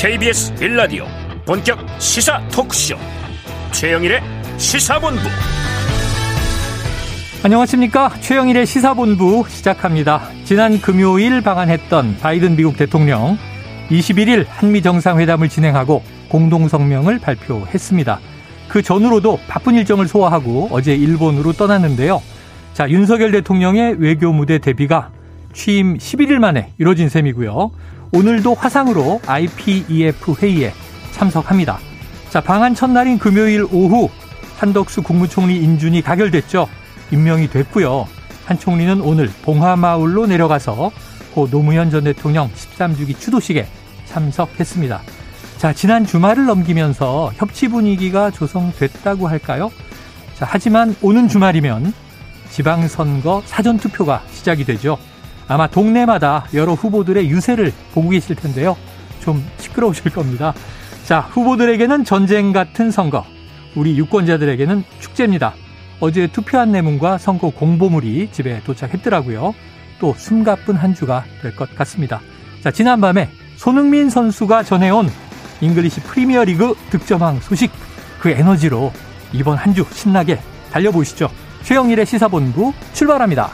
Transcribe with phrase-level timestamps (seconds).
[0.00, 1.06] KBS 빌라디오
[1.44, 2.94] 본격 시사 토크쇼.
[3.72, 4.20] 최영일의
[4.56, 5.22] 시사본부.
[7.42, 8.10] 안녕하십니까?
[8.20, 10.30] 최영일의 시사본부 시작합니다.
[10.44, 13.36] 지난 금요일 방한했던 바이든 미국 대통령
[13.90, 18.20] 21일 한미 정상회담을 진행하고 공동성명을 발표했습니다.
[18.68, 22.22] 그 전으로도 바쁜 일정을 소화하고 어제 일본으로 떠났는데요.
[22.72, 25.10] 자 윤석열 대통령의 외교 무대 데뷔가
[25.52, 27.72] 취임 11일 만에 이뤄진 셈이고요
[28.12, 30.72] 오늘도 화상으로 IPEF 회의에
[31.12, 31.78] 참석합니다.
[32.30, 34.08] 자, 방한 첫날인 금요일 오후
[34.56, 36.68] 한덕수 국무총리 인준이 가결됐죠.
[37.12, 38.06] 임명이 됐고요.
[38.46, 40.90] 한 총리는 오늘 봉하마을로 내려가서
[41.34, 43.66] 고 노무현 전 대통령 13주기 추도식에
[44.06, 45.02] 참석했습니다.
[45.58, 49.70] 자, 지난 주말을 넘기면서 협치 분위기가 조성됐다고 할까요?
[50.34, 51.92] 자, 하지만 오는 주말이면
[52.50, 54.98] 지방선거 사전투표가 시작이 되죠.
[55.48, 58.76] 아마 동네마다 여러 후보들의 유세를 보고 계실 텐데요.
[59.20, 60.52] 좀 시끄러우실 겁니다.
[61.04, 63.24] 자, 후보들에게는 전쟁 같은 선거,
[63.74, 65.54] 우리 유권자들에게는 축제입니다.
[66.00, 69.54] 어제 투표 안내문과 선거 공보물이 집에 도착했더라고요.
[70.00, 72.20] 또 숨가쁜 한 주가 될 것 같습니다.
[72.62, 75.08] 자, 지난밤에 손흥민 선수가 전해온
[75.60, 77.72] 잉글리시 프리미어리그 득점왕 소식,
[78.20, 78.92] 그 에너지로
[79.32, 80.38] 이번 한 주 신나게
[80.72, 81.30] 달려보시죠.
[81.62, 83.50] 최영일의 시사본부 출발합니다.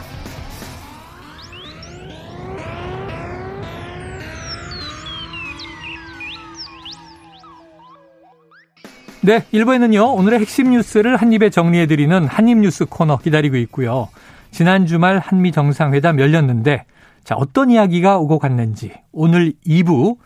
[9.25, 14.07] 네, 1부에는요, 오늘의 핵심 뉴스를 한입에 정리해드리는 한입뉴스 코너 기다리고 있고요.
[14.51, 16.85] 지난 주말 한미 정상회담 열렸는데,
[17.23, 20.17] 자, 어떤 이야기가 오고 갔는지, 오늘 2부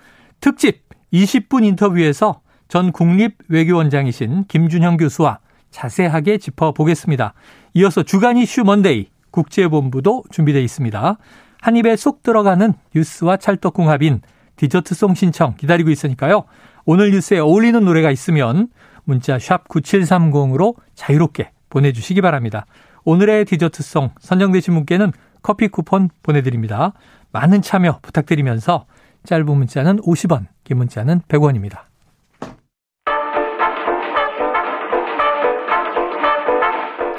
[0.41, 0.83] 특집
[1.13, 5.39] 20분 인터뷰에서 전 국립외교원장이신 김준형 교수와
[5.71, 7.33] 자세하게 짚어보겠습니다.
[7.75, 11.17] 이어서 주간 이슈 먼데이 국제본부도 준비되어 있습니다.
[11.61, 14.19] 한 입에 쏙 들어가는 뉴스와 찰떡궁합인
[14.57, 16.43] 디저트송 신청 기다리고 있으니까요.
[16.83, 18.67] 오늘 뉴스에 어울리는 노래가 있으면
[19.09, 22.65] 문자 샵 9730으로 자유롭게 보내주시기 바랍니다.
[23.03, 25.11] 오늘의 디저트송 선정되신 분께는
[25.41, 26.93] 커피 쿠폰 보내드립니다.
[27.31, 28.85] 많은 참여 부탁드리면서
[29.25, 31.81] 짧은 문자는 50원, 긴 문자는 100원입니다.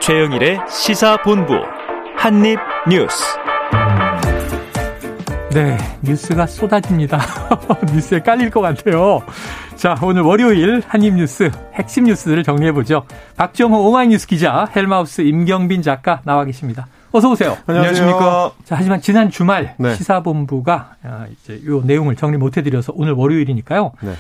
[0.00, 1.54] 최영일의 시사본부
[2.16, 3.49] 한입뉴스
[5.52, 7.18] 네, 뉴스가 쏟아집니다.
[7.92, 9.20] 뉴스에 깔릴 것 같아요.
[9.74, 13.04] 자, 오늘 월요일 한입 뉴스 핵심 뉴스를 정리해 보죠.
[13.36, 16.86] 박정호 오마이뉴스 기자, 헬마우스 임경빈 작가 나와 계십니다.
[17.10, 17.56] 어서 오세요.
[17.66, 18.52] 안녕하십니까.
[18.64, 19.96] 자, 하지만 지난 주말 네.
[19.96, 23.90] 시사본부가 아, 이제 요 내용을 정리 못 해드려서 오늘 월요일이니까요.
[24.02, 24.12] 네.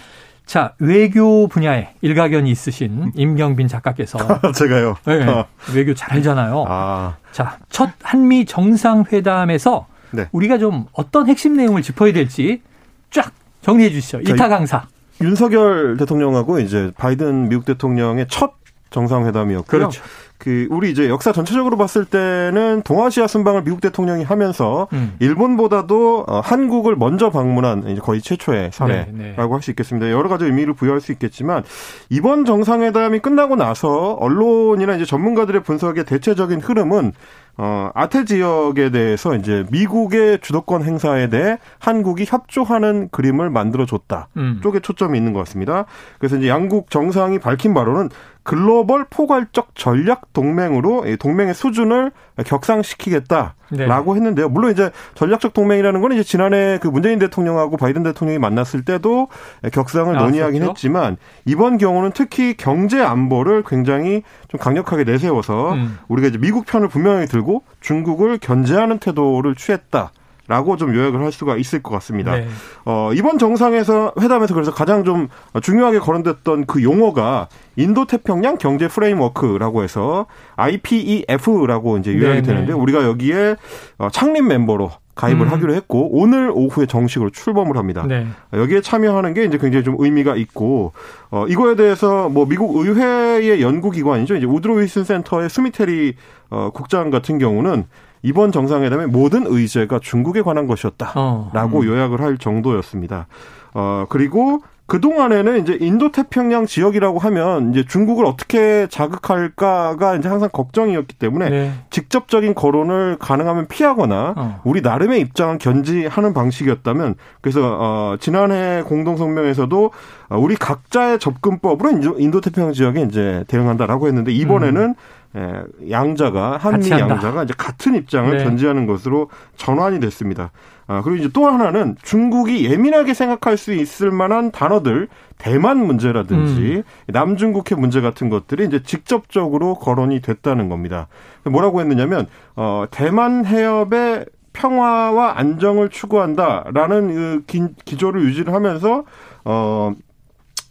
[0.46, 4.18] 자, 외교 분야에 일가견이 있으신 임경빈 작가께서
[4.52, 4.96] 제가요.
[5.04, 5.44] 네, 아.
[5.72, 6.64] 외교 잘 알잖아요.
[6.66, 10.28] 아, 자, 첫 한미 정상회담에서 네.
[10.32, 12.62] 우리가 좀 어떤 핵심 내용을 짚어야 될지
[13.10, 13.32] 쫙
[13.62, 14.22] 정리해 주시죠.
[14.22, 14.86] 자, 이타 강사.
[15.20, 18.54] 윤석열 대통령하고 이제 바이든 미국 대통령의 첫
[18.90, 19.78] 정상회담이었고요.
[19.78, 20.02] 그렇죠.
[20.40, 25.14] 그 우리 이제 역사 전체적으로 봤을 때는 동아시아 순방을 미국 대통령이 하면서 음.
[25.20, 29.48] 일본보다도 어, 한국을 먼저 방문한 이제 거의 최초의 사례라고 네, 네.
[29.52, 30.10] 할수 있겠습니다.
[30.10, 31.62] 여러 가지 의미를 부여할 수 있겠지만
[32.08, 37.12] 이번 정상회담이 끝나고 나서 언론이나 이제 전문가들의 분석의 대체적인 흐름은
[37.56, 44.28] 어, 아태 지역에 대해서 이제 미국의 주도권 행사에 대해 한국이 협조하는 그림을 만들어 줬다.
[44.36, 44.60] 음.
[44.62, 45.84] 쪽에 초점이 있는 것 같습니다.
[46.18, 48.08] 그래서 이제 양국 정상이 밝힌 바로는
[48.50, 52.10] 글로벌 포괄적 전략 동맹으로 이 동맹의 수준을
[52.44, 54.48] 격상시키겠다라고 했는데요.
[54.48, 59.28] 물론 이제 전략적 동맹이라는 건 이제 지난해 그 문재인 대통령하고 바이든 대통령이 만났을 때도
[59.72, 60.24] 격상을 나왔었죠.
[60.24, 65.98] 논의하긴 했지만 이번 경우는 특히 경제 안보를 굉장히 좀 강력하게 내세워서 음.
[66.08, 70.10] 우리가 이제 미국 편을 분명히 들고 중국을 견제하는 태도를 취했다.
[70.50, 72.34] 라고 좀 요약을 할 수가 있을 것 같습니다.
[72.34, 72.48] 네.
[72.84, 75.28] 어, 이번 정상에서 회담에서 그래서 가장 좀
[75.62, 77.46] 중요하게 거론됐던 그 용어가
[77.76, 80.26] 인도 태평양 경제 프레임워크라고 해서
[80.56, 82.42] IPEF라고 이제 요약이 네네.
[82.42, 83.54] 되는데 우리가 여기에
[83.98, 85.52] 어, 창립 멤버로 가입을 음.
[85.52, 88.04] 하기로 했고 오늘 오후에 정식으로 출범을 합니다.
[88.08, 88.26] 네.
[88.52, 90.92] 여기에 참여하는 게 이제 굉장히 좀 의미가 있고
[91.30, 94.34] 어 이거에 대해서 뭐 미국 의회의 연구 기관이죠.
[94.34, 96.14] 이제 우드로 윌슨 센터의 스미테리
[96.48, 97.84] 어 국장 같은 경우는
[98.22, 101.84] 이번 정상회담의 모든 의제가 중국에 관한 것이었다라고 어.
[101.84, 103.26] 요약을 할 정도였습니다.
[103.72, 110.48] 어 그리고 그 동안에는 이제 인도 태평양 지역이라고 하면 이제 중국을 어떻게 자극할까가 이제 항상
[110.52, 111.72] 걱정이었기 때문에 네.
[111.90, 114.60] 직접적인 거론을 가능하면 피하거나 어.
[114.64, 119.92] 우리 나름의 입장을 견지하는 방식이었다면 그래서 어 지난해 공동 성명에서도
[120.30, 124.96] 어, 우리 각자의 접근법으로 인도 태평양 지역에 이제 대응한다라고 했는데 이번에는
[125.36, 128.42] 예, 양자가 한미 양자가 이제 같은 입장을 네.
[128.42, 130.50] 견지하는 것으로 전환이 됐습니다.
[130.88, 135.06] 아, 그리고 이제 또 하나는 중국이 예민하게 생각할 수 있을 만한 단어들
[135.38, 136.82] 대만 문제라든지 음.
[137.06, 141.06] 남중국해 문제 같은 것들이 이제 직접적으로 거론이 됐다는 겁니다.
[141.44, 149.04] 뭐라고 했느냐면 어 대만 해협의 평화와 안정을 추구한다라는 그 기, 기조를 유지를 하면서
[149.44, 149.92] 어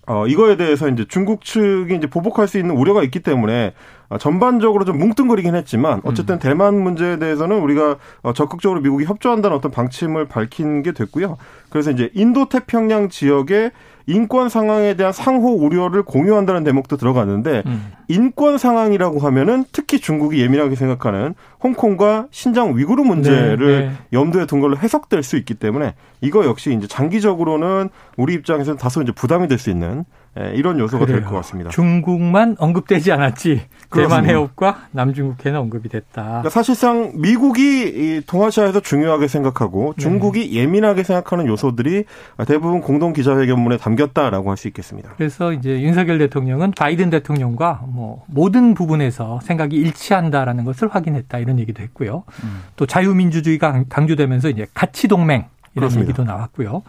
[0.09, 3.73] 어, 이거에 대해서 이제 중국 측이 이제 보복할 수 있는 우려가 있기 때문에
[4.09, 6.39] 어, 전반적으로 좀 뭉뚱그리긴 했지만 어쨌든 음.
[6.39, 11.37] 대만 문제에 대해서는 우리가 어, 적극적으로 미국이 협조한다는 어떤 방침을 밝힌 게 됐고요.
[11.69, 13.69] 그래서 이제 인도 태평양 지역에
[14.09, 17.91] 인권 상황에 대한 상호 우려를 공유한다는 대목도 들어갔는데 음.
[18.07, 23.91] 인권 상황이라고 하면은 특히 중국이 예민하게 생각하는 홍콩과 신장 위구르 문제를 네, 네.
[24.11, 29.11] 염두에 둔 걸로 해석될 수 있기 때문에 이거 역시 이제 장기적으로는 우리 입장에서는 다소 이제
[29.11, 30.05] 부담이 될 수 있는
[30.37, 31.71] 예, 이런 요소가 될 것 같습니다.
[31.71, 33.61] 중국만 언급되지 않았지.
[33.91, 36.23] 대만 해협과 남중국해는 언급이 됐다.
[36.23, 40.03] 그러니까 사실상 미국이 동아시아에서 중요하게 생각하고 네.
[40.03, 40.53] 중국이 네.
[40.61, 42.03] 예민하게 생각하는 요소들이
[42.47, 45.11] 대부분 공동 기자회견문에 담겼다라고 할 수 있겠습니다.
[45.17, 51.81] 그래서 이제 윤석열 대통령은 바이든 대통령과 뭐 모든 부분에서 생각이 일치한다라는 것을 확인했다 이런 얘기도
[51.81, 52.23] 했고요.
[52.43, 52.61] 음.
[52.75, 56.09] 또 자유민주주의가 강조되면서 이제 가치 동맹 이런 그렇습니다.
[56.09, 56.83] 얘기도 나왔고요.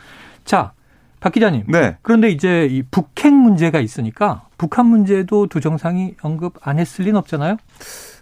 [0.44, 0.72] 자,
[1.20, 1.64] 박 기자님.
[1.68, 1.96] 네.
[2.02, 7.56] 그런데 이제 이 북핵 문제가 있으니까 북한 문제도 두 정상이 언급 안 했을 리는 없잖아요.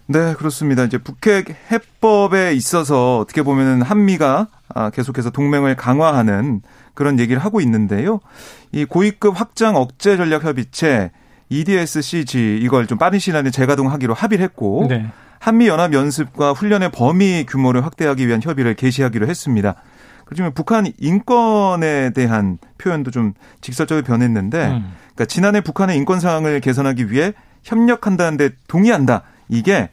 [0.07, 0.83] 네, 그렇습니다.
[0.83, 6.61] 이제 북핵 해법에 있어서 어떻게 보면은 한미가 아, 계속해서 동맹을 강화하는
[6.93, 8.19] 그런 얘기를 하고 있는데요.
[8.71, 11.11] 이 고위급 확장 억제 전략 협의체
[11.49, 15.07] EDSCG 이걸 좀 빠른 시일 안에 재가동하기로 합의를 했고 네.
[15.39, 19.75] 한미 연합 연습과 훈련의 범위 규모를 확대하기 위한 협의를 개시하기로 했습니다.
[20.29, 24.93] 그렇지만 북한 인권에 대한 표현도 좀 직설적으로 변했는데, 음.
[25.15, 27.33] 그러니까 지난해 북한의 인권 상황을 개선하기 위해
[27.63, 29.23] 협력한다는데 동의한다.
[29.49, 29.89] 이게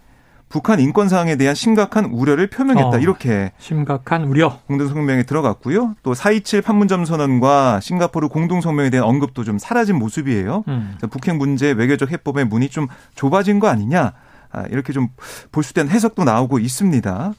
[0.50, 2.90] 북한 인권 상황에 대한 심각한 우려를 표명했다.
[2.90, 5.94] 어, 이렇게 심각한 우려 공동 성명에 들어갔고요.
[6.02, 10.64] 또 427 판문점 선언과 싱가포르 공동 성명에 대한 언급도 좀 사라진 모습이에요.
[10.68, 10.98] 음.
[11.10, 14.12] 북핵 문제 외교적 해법의 문이 좀 좁아진 거 아니냐.
[14.52, 15.08] 아, 이렇게 좀
[15.50, 17.32] 볼 수 있는 해석도 나오고 있습니다.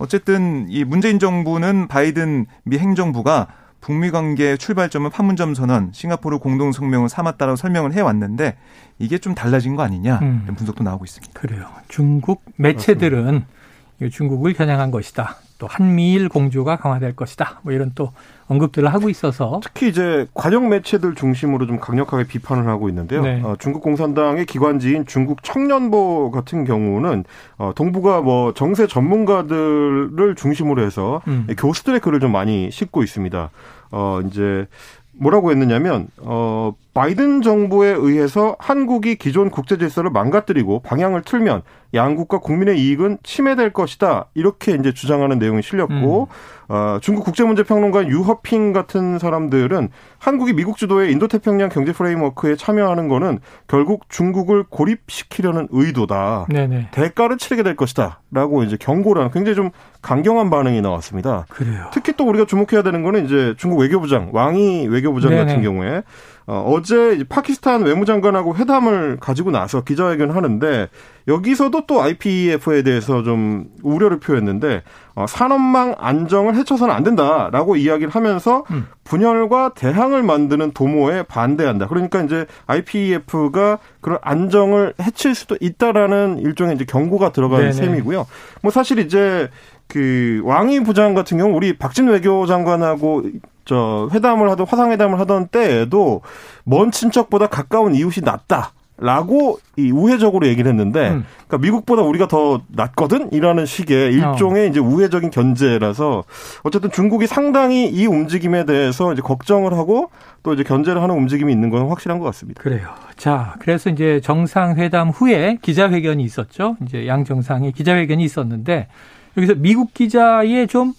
[0.00, 3.48] 어쨌든 이 문재인 정부는 바이든 미 행정부가
[3.82, 8.56] 북미 관계 출발점은 판문점 선언, 싱가포르 공동 성명을 삼았다라고 설명을 해 왔는데
[8.98, 10.40] 이게 좀 달라진 거 아니냐 음.
[10.44, 11.38] 이런 분석도 나오고 있습니다.
[11.38, 11.66] 그래요.
[11.88, 13.59] 중국 매체들은 그렇습니다.
[14.08, 15.36] 중국을 겨냥한 것이다.
[15.58, 17.60] 또 한미일 공조가 강화될 것이다.
[17.62, 18.12] 뭐 이런 또
[18.48, 23.22] 언급들을 하고 있어서 특히 이제 관영 매체들 중심으로 좀 강력하게 비판을 하고 있는데요.
[23.22, 23.42] 네.
[23.44, 27.24] 어, 중국 공산당의 기관지인 중국 청년보 같은 경우는
[27.58, 31.46] 어, 동북아 뭐 정세 전문가들을 중심으로 해서 음.
[31.58, 33.50] 교수들의 글을 좀 많이 싣고 있습니다.
[33.92, 34.66] 어 이제
[35.12, 41.62] 뭐라고 했느냐면 어 바이든 정부에 의해서 한국이 기존 국제 질서를 망가뜨리고 방향을 틀면
[41.94, 44.26] 양국과 국민의 이익은 침해될 것이다.
[44.34, 46.34] 이렇게 이제 주장하는 내용이 실렸고 음.
[46.72, 49.88] 어, 중국 국제문제평론가 유허핑 같은 사람들은
[50.20, 56.46] 한국이 미국 주도의 인도태평양 경제 프레임워크에 참여하는 거는 결국 중국을 고립시키려는 의도다.
[56.48, 56.90] 네네.
[56.92, 59.70] 대가를 치르게 될 것이다라고 이제 경고를 하는 굉장히 좀
[60.00, 61.46] 강경한 반응이 나왔습니다.
[61.48, 61.86] 그래요.
[61.92, 65.44] 특히 또 우리가 주목해야 되는 거는 이제 중국 외교부장 왕이 외교부장 네네.
[65.44, 66.04] 같은 경우에
[66.46, 70.88] 어, 어제 파키스탄 외무장관하고 회담을 가지고 나서 기자회견을 하는데
[71.28, 74.82] 여기서도 또 IPEF에 대해서 좀 우려를 표했는데
[75.20, 78.86] 어, 산업망 안정을 해쳐서는 안 된다라고 이야기를 하면서 음.
[79.04, 81.88] 분열과 대항을 만드는 도모에 반대한다.
[81.88, 88.26] 그러니까 이제 IPEF가 그런 안정을 해칠 수도 있다라는 일종의 이제 경고가 들어가는 셈이고요.
[88.62, 89.50] 뭐 사실 이제
[89.88, 93.24] 그 왕이 부장 같은 경우 우리 박진 외교 장관하고
[93.64, 96.22] 저 회담을 하던 화상회담을 하던 때에도
[96.64, 98.72] 먼 친척보다 가까운 이웃이 낫다.
[99.00, 101.24] 라고 이 우회적으로 얘기를 했는데, 음.
[101.48, 103.32] 그러니까 미국보다 우리가 더 낫거든?
[103.32, 104.68] 이라는 식의 일종의 어.
[104.68, 106.24] 이제 우회적인 견제라서,
[106.62, 110.10] 어쨌든 중국이 상당히 이 움직임에 대해서 이제 걱정을 하고
[110.42, 112.62] 또 이제 견제를 하는 움직임이 있는 건 확실한 것 같습니다.
[112.62, 112.88] 그래요.
[113.16, 116.76] 자, 그래서 이제 정상회담 후에 기자회견이 있었죠.
[116.86, 118.88] 이제 양 정상의 기자회견이 있었는데,
[119.36, 120.92] 여기서 미국 기자의 좀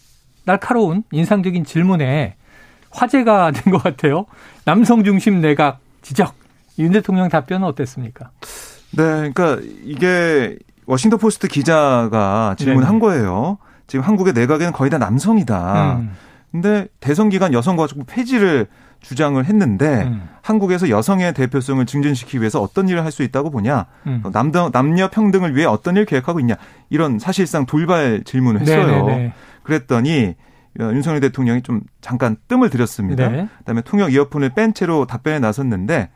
[0.46, 2.36] 날카로운 인상적인 질문에
[2.90, 4.26] 화제가 된 것 같아요.
[4.66, 6.34] 남성 중심 내각 지적.
[6.80, 8.32] 윤 대통령 답변은 어땠습니까?
[8.92, 13.58] 네, 그러니까 이게 워싱턴 포스트 기자가 질문한 거예요.
[13.88, 15.96] 지금 한국의 내각에는 거의 다 남성이다.
[16.00, 16.12] 음.
[16.52, 18.68] 근데 대선 기간 여성가족부 폐지를
[19.00, 20.30] 주장을 했는데 음.
[20.42, 23.86] 한국에서 여성의 대표성을 증진시키기 위해서 어떤 일을 할 수 있다고 보냐?
[24.08, 24.22] 음.
[24.32, 26.56] 남, 남녀 평등을 위해 어떤 일을 계획하고 있냐?
[26.90, 28.86] 이런 사실상 돌발 질문을 했어요.
[29.06, 29.34] 네네네.
[29.64, 30.36] 그랬더니
[30.80, 33.28] 어, 윤석열 대통령이 좀 잠깐 뜸을 들였습니다.
[33.30, 33.48] 네.
[33.60, 36.10] 그다음에 통역 이어폰을 뺀 채로 답변에 나섰는데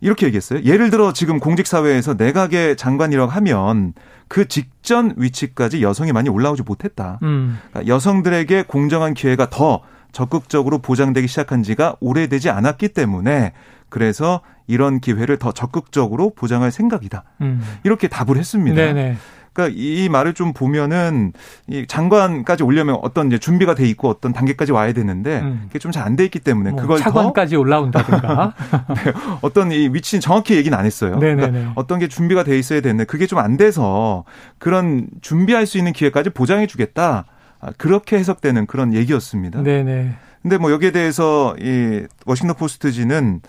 [0.00, 0.62] 이렇게 얘기했어요.
[0.62, 3.94] 예를 들어 지금 공직사회에서 내각의 장관이라고 하면
[4.28, 7.18] 그 직전 위치까지 여성이 많이 올라오지 못했다.
[7.22, 7.58] 음.
[7.70, 9.80] 그러니까 여성들에게 공정한 기회가 더
[10.12, 13.52] 적극적으로 보장되기 시작한 지가 오래되지 않았기 때문에
[13.88, 17.24] 그래서 이런 기회를 더 적극적으로 보장할 생각이다.
[17.40, 17.62] 음.
[17.84, 18.76] 이렇게 답을 했습니다.
[18.76, 19.16] 네네.
[19.58, 21.32] 그러니까 이 말을 좀 보면은
[21.66, 25.62] 이 장관까지 오려면 어떤 이제 준비가 돼 있고 어떤 단계까지 와야 되는데 음.
[25.66, 28.54] 그게 좀 잘 안 돼 있기 때문에 뭐 그걸 차관까지 올라온다든가
[29.04, 29.12] 네,
[29.42, 31.18] 어떤 이 위치는 정확히 얘기는 안 했어요.
[31.18, 34.24] 그러니까 어떤 게 준비가 돼 있어야 되는데 그게 좀 안 돼서
[34.58, 37.24] 그런 준비할 수 있는 기회까지 보장해 주겠다.
[37.60, 39.62] 아, 그렇게 해석되는 그런 얘기였습니다.
[39.62, 40.14] 네네.
[40.42, 43.40] 근데 뭐 여기에 대해서 이 워싱턴 포스트지는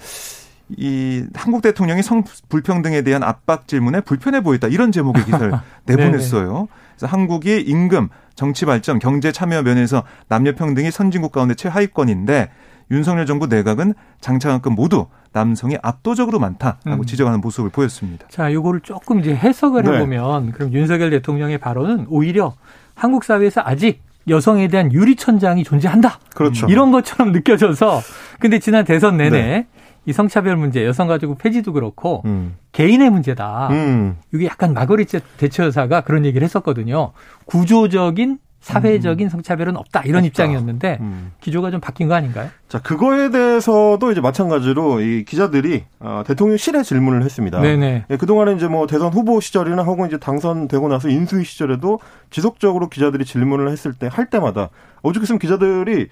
[0.77, 5.51] 이 한국 대통령이 성 불평등에 대한 압박 질문에 불편해 보였다 이런 제목의 기사를
[5.85, 6.67] 내보냈어요.
[6.95, 12.49] 그래서 한국이 임금, 정치 발전, 경제 참여 면에서 남녀 평등이 선진국 가운데 최하위권인데
[12.91, 17.05] 윤석열 정부 내각은 장차관급 모두 남성이 압도적으로 많다라고 음.
[17.05, 18.25] 지적하는 모습을 보였습니다.
[18.29, 19.93] 자, 요거를 조금 이제 해석을 네.
[19.93, 22.55] 해보면 그럼 윤석열 대통령의 발언은 오히려
[22.95, 26.19] 한국 사회에서 아직 여성에 대한 유리천장이 존재한다.
[26.35, 26.67] 그렇죠.
[26.67, 28.01] 이런 것처럼 느껴져서
[28.39, 29.67] 근데 지난 대선 내내 네.
[30.09, 32.55] 이 성차별 문제, 여성 가지고 폐지도 그렇고 음.
[32.71, 33.67] 개인의 문제다.
[33.69, 34.17] 음.
[34.33, 37.11] 이게 약간 마거리트 대처 여사가 그런 얘기를 했었거든요.
[37.45, 39.29] 구조적인 사회적인 음.
[39.29, 40.27] 성차별은 없다 이런 없다.
[40.27, 41.31] 입장이었는데 음.
[41.41, 42.49] 기조가 좀 바뀐 거 아닌가요?
[42.67, 47.61] 자 그거에 대해서도 이제 마찬가지로 이 기자들이 어, 대통령실에 질문을 했습니다.
[47.61, 48.05] 네네.
[48.09, 51.99] 예, 그 동안에 이제 뭐 대선 후보 시절이나 혹은 이제 당선되고 나서 인수위 시절에도
[52.31, 54.69] 지속적으로 기자들이 질문을 했을 때 할 때마다
[55.03, 56.07] 오죽했으면 기자들이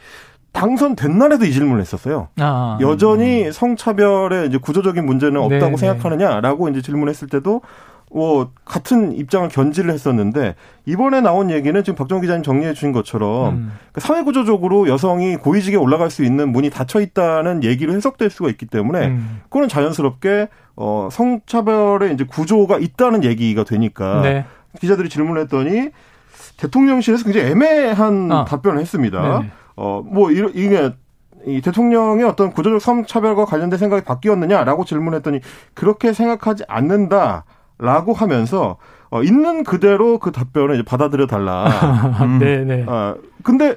[0.53, 2.29] 당선된 날에도 이 질문을 했었어요.
[2.39, 5.77] 아, 여전히 성차별의 이제 구조적인 문제는 없다고 네네.
[5.77, 7.61] 생각하느냐라고 이제 질문했을 때도
[8.09, 13.71] 뭐 같은 입장을 견지를 했었는데 이번에 나온 얘기는 지금 박정 기자님 정리해 주신 것처럼 음.
[13.91, 18.65] 그 사회 구조적으로 여성이 고위직에 올라갈 수 있는 문이 닫혀 있다는 얘기로 해석될 수가 있기
[18.65, 19.41] 때문에 음.
[19.43, 24.45] 그거는 자연스럽게 어 성차별의 이제 구조가 있다는 얘기가 되니까 네.
[24.79, 25.89] 기자들이 질문을 했더니
[26.57, 28.45] 대통령실에서 굉장히 애매한 아.
[28.45, 29.21] 답변을 했습니다.
[29.39, 29.51] 네네.
[29.77, 30.91] 어, 뭐, 이게,
[31.45, 35.39] 이 대통령의 어떤 구조적 성차별과 관련된 생각이 바뀌었느냐라고 질문했더니
[35.73, 38.77] 그렇게 생각하지 않는다라고 하면서
[39.09, 41.67] 어, 있는 그대로 그 답변을 이제 받아들여 달라.
[42.21, 42.39] 음.
[42.43, 42.83] 네네.
[42.87, 43.75] 어, 근데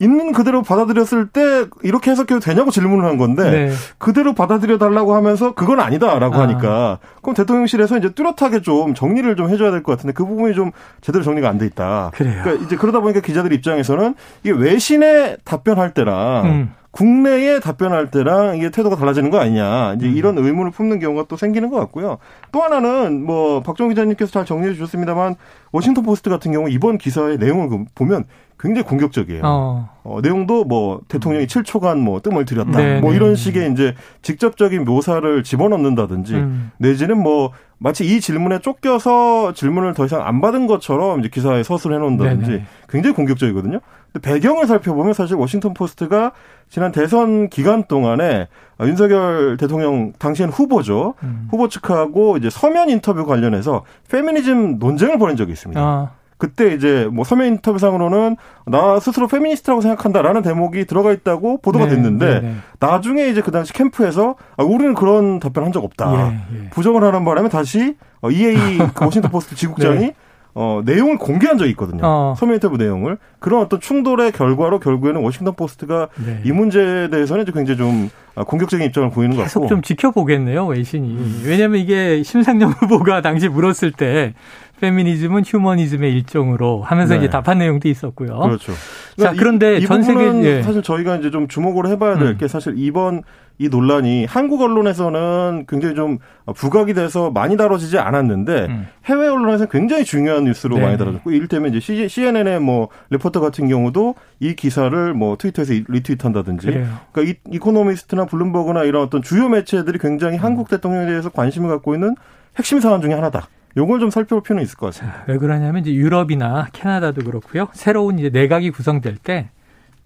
[0.00, 3.70] 있는 그대로 받아들였을 때 이렇게 해석해도 되냐고 질문을 한 건데 네.
[3.98, 6.40] 그대로 받아들여 달라고 하면서 그건 아니다라고 아.
[6.42, 10.72] 하니까 그럼 대통령실에서 이제 뚜렷하게 좀 정리를 좀 해줘야 될 것 같은데 그 부분이 좀
[11.02, 12.10] 제대로 정리가 안 돼 있다.
[12.14, 12.40] 그래요.
[12.42, 16.72] 그러니까 이제 그러다 보니까 기자들 입장에서는 이게 외신에 답변할 때랑 음.
[16.90, 19.94] 국내에 답변할 때랑 이게 태도가 달라지는 거 아니냐.
[19.94, 20.16] 이제 음.
[20.16, 22.18] 이런 의문을 품는 경우가 또 생기는 것 같고요.
[22.50, 25.36] 또 하나는 뭐 박정 기자님께서 잘 정리해 주셨습니다만
[25.72, 28.24] 워싱턴 포스트 같은 경우 이번 기사의 내용을 그 보면
[28.60, 29.42] 굉장히 공격적이에요.
[29.44, 29.88] 어.
[30.04, 32.70] 어 내용도 뭐 대통령이 7초간 뭐 뜸을 들였다.
[32.70, 33.00] 네네.
[33.00, 33.16] 뭐 네.
[33.16, 36.70] 이런 식의 이제 직접적인 묘사를 집어넣는다든지 음.
[36.78, 41.98] 내지는 뭐 마치 이 질문에 쫓겨서 질문을 더 이상 안 받은 것처럼 이제 기사에 서술해
[41.98, 42.64] 놓는다든지 네네.
[42.90, 43.80] 굉장히 공격적이거든요.
[44.12, 46.32] 근데 배경을 살펴보면 사실 워싱턴 포스트가
[46.68, 48.48] 지난 대선 기간 동안에
[48.82, 51.14] 윤석열 대통령 당시엔 후보죠.
[51.22, 51.48] 음.
[51.50, 55.80] 후보 측하고 이제 서면 인터뷰 관련해서 페미니즘 논쟁을 벌인 적이 있습니다.
[55.80, 56.19] 아.
[56.40, 62.26] 그때 이제 뭐 서면 인터뷰상으로는 나 스스로 페미니스트라고 생각한다라는 대목이 들어가 있다고 보도가 네, 됐는데
[62.26, 62.54] 네, 네.
[62.80, 66.12] 나중에 이제 그 당시 캠프에서 아, 우리는 그런 답변 한 적 없다.
[66.52, 66.70] 예, 예.
[66.70, 67.94] 부정을 하는 바람에 다시
[68.28, 70.14] EA 그 워싱턴 포스트 지국장이 네.
[70.52, 72.00] 어, 내용을 공개한 적이 있거든요.
[72.02, 72.34] 어.
[72.36, 73.18] 서면 인터뷰 내용을.
[73.38, 76.40] 그런 어떤 충돌의 결과로 결국에는 워싱턴 포스트가 네.
[76.44, 79.60] 이 문제에 대해서는 굉장히 좀 아, 공격적인 입장을 보이는 것 같고.
[79.60, 81.08] 계속 좀 지켜보겠네요, 외신이.
[81.08, 81.42] 음.
[81.46, 84.34] 왜냐하면 이게 심상정 후보가 당시 물었을 때
[84.80, 87.18] 페미니즘은 휴머니즘의 일종으로 하면서 네.
[87.20, 88.38] 이제 답한 내용도 있었고요.
[88.38, 88.72] 그렇죠.
[89.16, 90.62] 그러니까 자, 그런데 이, 이 전 세계 예.
[90.62, 92.48] 사실 저희가 이제 좀 주목을 해봐야 될게 음.
[92.48, 93.22] 사실 이번
[93.58, 96.18] 이 논란이 한국 언론에서는 굉장히 좀
[96.54, 98.86] 부각이 돼서 많이 다뤄지지 않았는데 음.
[99.04, 100.82] 해외 언론에서 굉장히 중요한 뉴스로 네.
[100.82, 106.86] 많이 다뤄졌고 이를테면 이제 CNN의 뭐 리포터 같은 경우도 이 기사를 뭐 트위터에서 리트윗한다든지 그래요.
[107.12, 110.44] 그러니까 이, 이코노미스트나 블룸버그나 이런 어떤 주요 매체들이 굉장히 음.
[110.44, 112.14] 한국 대통령에 대해서 관심을 갖고 있는
[112.56, 113.46] 핵심 사안 중에 하나다.
[113.76, 115.24] 요걸 좀 살펴볼 필요는 있을 것 같습니다.
[115.26, 117.68] 왜 그러냐면 이제 유럽이나 캐나다도 그렇고요.
[117.72, 119.50] 새로운 이제 내각이 구성될 때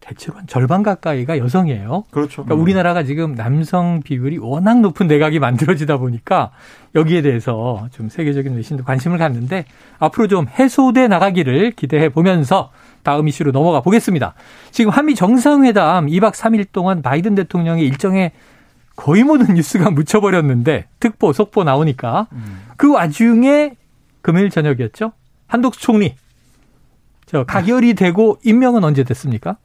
[0.00, 2.04] 대체로 한 절반 가까이가 여성이에요.
[2.10, 2.44] 그렇죠.
[2.44, 6.50] 그러니까 우리나라가 지금 남성 비율이 워낙 높은 내각이 만들어지다 보니까
[6.94, 9.64] 여기에 대해서 좀 세계적인 외신도 관심을 갖는데
[9.98, 12.70] 앞으로 좀 해소돼 나가기를 기대해 보면서
[13.02, 14.34] 다음 이슈로 넘어가 보겠습니다.
[14.70, 18.32] 지금 한미 정상회담 2박 3일 동안 바이든 대통령의 일정에
[18.96, 22.62] 거의 모든 뉴스가 묻혀버렸는데 특보, 속보 나오니까 음.
[22.76, 23.72] 그 와중에
[24.22, 25.12] 금요일 저녁이었죠.
[25.46, 26.14] 한독수 총리
[27.26, 29.56] 저 가결이 되고 임명은 언제 됐습니까?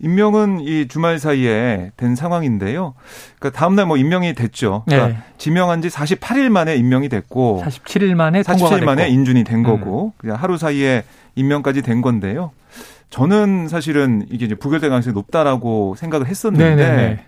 [0.00, 2.94] 임명은 이 주말 사이에 된 상황인데요.
[3.38, 4.84] 그러니까 다음 날 뭐 임명이 됐죠.
[4.86, 5.18] 그러니까 네.
[5.38, 10.18] 지명한 지 48일 만에 임명이 됐고 47일 만에 47일 만에 인준이 된 거고 음.
[10.18, 11.02] 그냥 하루 사이에
[11.34, 12.52] 임명까지 된 건데요.
[13.10, 17.24] 저는 사실은 이게 이제 부결될 가능성이 높다라고 생각을 했었는데 네네네.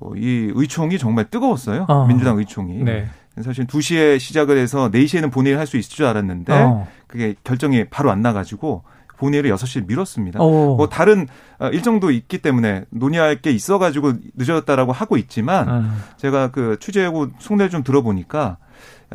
[0.00, 1.86] 어, 이 의총이 정말 뜨거웠어요.
[1.88, 2.06] 어.
[2.06, 2.82] 민주당 의총이.
[2.84, 3.06] 네.
[3.42, 6.86] 사실 2시에 시작을 해서 4시에는 본회의를 할 수 있을 줄 알았는데 어.
[7.06, 8.82] 그게 결정이 바로 안 나가지고
[9.18, 10.40] 본회의를 6시에 미뤘습니다.
[10.40, 10.76] 오.
[10.76, 11.28] 뭐 다른
[11.58, 16.02] 어, 일정도 있기 때문에 논의할 게 있어가지고 늦어졌다라고 하고 있지만 음.
[16.16, 18.56] 제가 그 취재하고 속내를 좀 들어보니까 어,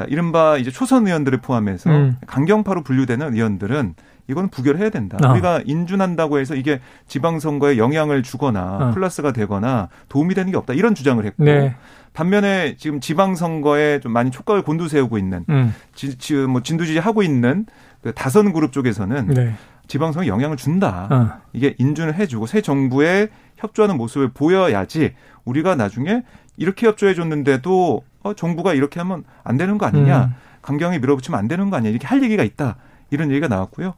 [0.10, 2.18] 이른바 이제 초선 의원들을 포함해서 음.
[2.28, 3.96] 강경파로 분류되는 의원들은
[4.28, 5.18] 이건 부결해야 된다.
[5.24, 5.32] 어.
[5.32, 8.92] 우리가 인준한다고 해서 이게 지방선거에 영향을 주거나 어.
[8.92, 10.74] 플러스가 되거나 도움이 되는 게 없다.
[10.74, 11.76] 이런 주장을 했고 네.
[12.14, 15.74] 반면에 지금 지방선거에 좀 많이 촉각을 곤두세우고 있는 음.
[15.94, 17.66] 지, 지, 뭐 진두지휘 하고 있는
[18.02, 19.54] 그 다선 그룹 쪽에서는 네.
[19.88, 21.08] 지방선거에 영향을 준다.
[21.12, 21.42] 어.
[21.54, 26.24] 이게 인준을 해주고 새 정부에 협조하는 모습을 보여야지 우리가 나중에
[26.58, 30.24] 이렇게 협조해 줬는데도 어, 정부가 이렇게 하면 안 되는 거 아니냐.
[30.26, 30.36] 음.
[30.64, 31.92] 강경에 밀어붙이면 안 되는 거 아니야.
[31.92, 32.78] 이렇게 할 얘기가 있다.
[33.12, 33.94] 이런 얘기가 나왔고요.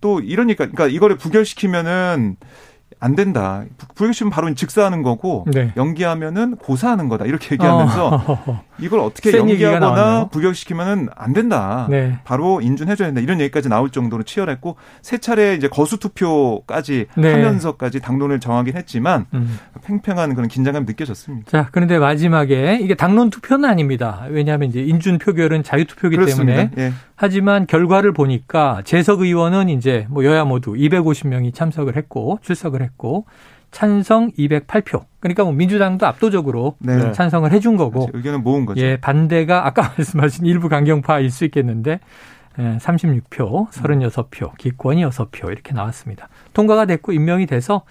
[0.00, 2.36] 또 이러니까 그러니까 이거를 부결시키면은
[3.00, 3.64] 안 된다.
[3.96, 5.72] 부결시키면 바로 직사하는 거고 네.
[5.76, 7.24] 연기하면은 고사하는 거다.
[7.24, 8.64] 이렇게 얘기하면서 어.
[8.82, 11.86] 이걸 어떻게 연기하거나 부결시키면은 안 된다.
[11.88, 12.18] 네.
[12.24, 13.20] 바로 인준해줘야 된다.
[13.20, 17.32] 이런 얘기까지 나올 정도로 치열했고 세 차례 이제 거수 투표까지 네.
[17.32, 19.58] 하면서까지 당론을 정하긴 했지만 음.
[19.84, 21.50] 팽팽한 그런 긴장감이 느껴졌습니다.
[21.50, 24.26] 자, 그런데 마지막에 이게 당론 투표는 아닙니다.
[24.30, 26.92] 왜냐하면 이제 인준 표결은 자유 투표기 때문에 예.
[27.14, 33.26] 하지만 결과를 보니까 재석 의원은 이제 뭐 여야 모두 250명이 참석을 했고 출석을 했고
[33.72, 35.02] 찬성 208표.
[35.18, 37.10] 그러니까 뭐 민주당도 압도적으로 네.
[37.12, 38.08] 찬성을 해준 거고.
[38.12, 38.80] 의견을 모은 거죠.
[38.80, 41.98] 예, 반대가 아까 말씀하신 일부 강경파일 수 있겠는데
[42.58, 46.28] 예, 36표, 36표, 기권이 6표 이렇게 나왔습니다.
[46.52, 47.82] 통과가 됐고 임명이 돼서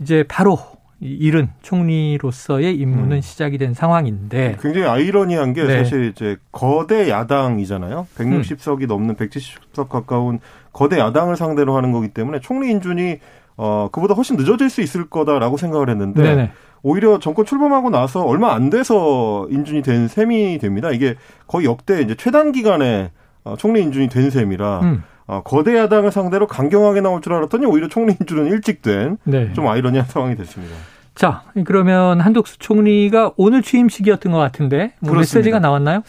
[0.00, 0.58] 이제 바로
[1.00, 3.20] 이른 총리로서의 임무는 음.
[3.20, 5.78] 시작이 된 상황인데 굉장히 아이러니한 게 네.
[5.78, 8.06] 사실 이제 거대 야당이잖아요.
[8.16, 8.86] 160석이 음.
[8.86, 10.40] 넘는 170석 가까운
[10.72, 13.18] 거대 야당을 상대로 하는 거기 때문에 총리 인준이
[13.56, 16.52] 어 그보다 훨씬 늦어질 수 있을 거다라고 생각을 했는데 네네.
[16.82, 20.90] 오히려 정권 출범하고 나서 얼마 안 돼서 인준이 된 셈이 됩니다.
[20.90, 21.16] 이게
[21.46, 23.10] 거의 역대 이제 최단 기간에
[23.44, 25.02] 어, 총리 인준이 된 셈이라 음.
[25.26, 29.50] 어, 거대 야당을 상대로 강경하게 나올 줄 알았더니 오히려 총리 인준은 일찍 된좀 네.
[29.56, 30.74] 아이러니한 상황이 됐습니다.
[31.14, 36.02] 자, 그러면 한독수 총리가 오늘 취임식이었던 것 같은데 뭐 메시지가 나왔나요?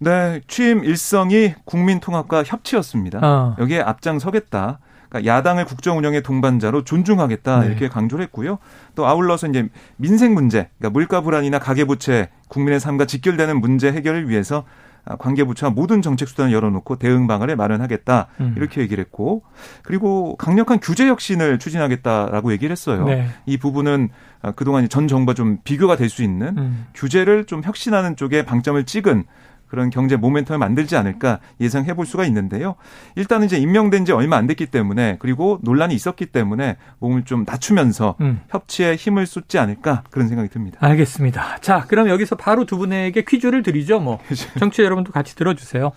[0.00, 3.20] 네, 취임 일성이 국민 통합과 협치였습니다.
[3.22, 3.56] 어.
[3.58, 4.80] 여기에 앞장서겠다.
[5.08, 7.66] 그러니까 야당을 국정 운영의 동반자로 존중하겠다 네.
[7.66, 8.58] 이렇게 강조를 했고요.
[8.94, 14.28] 또 아울러서 이제 민생 문제, 그러니까 물가 불안이나 가계 부채, 국민의 삶과 직결되는 문제 해결을
[14.28, 14.64] 위해서
[15.04, 18.54] 아, 관계부처와 모든 정책 수단을 열어놓고 대응 방안을 마련하겠다 음.
[18.58, 19.42] 이렇게 얘기를 했고
[19.82, 23.04] 그리고 강력한 규제 혁신을 추진하겠다라고 얘기를 했어요.
[23.06, 23.26] 네.
[23.46, 24.10] 이 부분은
[24.42, 26.86] 아, 그동안 전 정부와 좀 비교가 될 수 있는 음.
[26.94, 29.24] 규제를 좀 혁신하는 쪽에 방점을 찍은
[29.68, 32.76] 그런 경제 모멘텀을 만들지 않을까 예상해 볼 수가 있는데요.
[33.16, 38.16] 일단은 이제 임명된 지 얼마 안 됐기 때문에 그리고 논란이 있었기 때문에 몸을 좀 낮추면서
[38.20, 38.40] 음.
[38.48, 40.78] 협치에 힘을 쏟지 않을까 그런 생각이 듭니다.
[40.80, 41.58] 알겠습니다.
[41.60, 44.00] 자, 그럼 여기서 바로 두 분에게 퀴즈를 드리죠.
[44.00, 44.18] 뭐
[44.58, 45.92] 정치 여러분도 같이 들어주세요.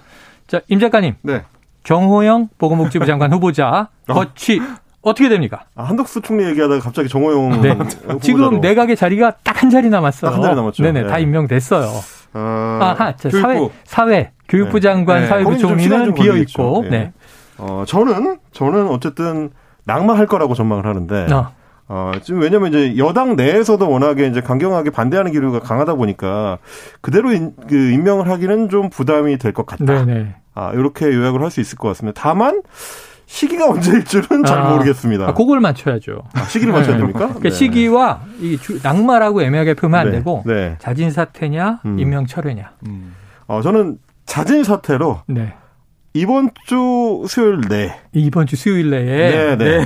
[0.48, 1.16] 자, 임 작가님.
[1.22, 1.44] 네.
[1.84, 4.14] 정호영 보건복지부 장관 후보자 어.
[4.14, 4.62] 거취
[5.02, 5.64] 어떻게 됩니까?
[5.74, 7.76] 아, 한덕수 총리 얘기하다가 갑자기 정호영 네.
[8.22, 10.32] 지금 내각의 자리가 딱 한 자리 남았어요.
[10.32, 10.82] 한 자리 남았죠.
[10.82, 11.08] 네네, 네.
[11.08, 11.88] 다 임명됐어요.
[12.34, 14.82] 어, 아하, 자, 사회, 사회, 교육부 네.
[14.82, 15.28] 장관, 네.
[15.28, 16.82] 사회부 총리는 비어 있고.
[16.84, 16.90] 네.
[16.90, 17.14] 네.
[17.58, 19.50] 어, 저는 저는 어쨌든
[19.86, 21.28] 낙마할 거라고 전망을 하는데.
[21.34, 21.52] 어.
[21.94, 26.58] 어, 지금 왜냐면 이제 여당 내에서도 워낙에 이제 강경하게 반대하는 기류가 강하다 보니까
[27.02, 30.06] 그대로 인, 그 임명을 하기는 좀 부담이 될 것 같다.
[30.06, 30.36] 네네.
[30.54, 32.22] 아, 이렇게 요약을 할 수 있을 것 같습니다.
[32.24, 32.62] 다만
[33.32, 35.30] 시기가 언제일 줄은 잘 아, 모르겠습니다.
[35.30, 36.22] 아, 그걸 맞춰야죠.
[36.34, 37.20] 아, 시기를 맞춰야 됩니까?
[37.20, 37.50] 그러니까 네.
[37.50, 40.18] 시기와 이 낙마라고 애매하게 표현하면 안 네.
[40.18, 40.76] 되고 네.
[40.80, 41.98] 자진 사퇴냐 음.
[41.98, 42.74] 임명 철회냐.
[42.88, 43.16] 음.
[43.48, 45.54] 어, 저는 자진 사퇴로 네.
[46.14, 49.78] 이번 주 수요일 내 이번 주 수요일 내에 네, 네.
[49.80, 49.86] 네.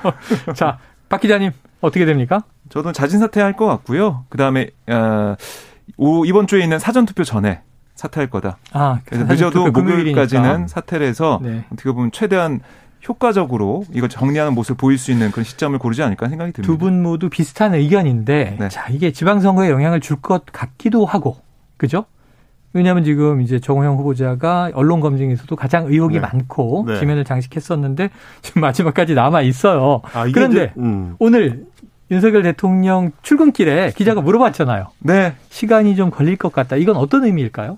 [0.56, 0.78] 자,
[1.10, 1.50] 박 기자님
[1.82, 2.40] 어떻게 됩니까?
[2.70, 4.24] 저도 자진 사퇴할 것 같고요.
[4.30, 5.36] 그다음에 어,
[6.24, 7.60] 이번 주에 있는 사전 투표 전에
[7.98, 8.58] 사퇴할 거다.
[8.72, 11.64] 아, 그래서 늦어도 목요일까지는 사퇴를 해서 네.
[11.72, 12.60] 어떻게 보면 최대한
[13.08, 16.72] 효과적으로 이걸 정리하는 모습을 보일 수 있는 그런 시점을 고르지 않을까 생각이 듭니다.
[16.72, 18.68] 두 분 모두 비슷한 의견인데, 네.
[18.68, 21.36] 자 이게 지방선거에 영향을 줄 것 같기도 하고,
[21.76, 22.04] 그죠?
[22.72, 26.20] 왜냐하면 지금 이제 정호영 후보자가 언론 검증에서도 가장 의혹이 네.
[26.20, 26.98] 많고 네.
[27.00, 28.10] 지면을 장식했었는데
[28.42, 30.02] 지금 마지막까지 남아 있어요.
[30.12, 31.16] 아, 그런데 음.
[31.18, 31.64] 오늘
[32.10, 34.86] 윤석열 대통령 출근길에 기자가 물어봤잖아요.
[35.00, 35.34] 네.
[35.50, 36.76] 시간이 좀 걸릴 것 같다.
[36.76, 37.76] 이건 어떤 의미일까요?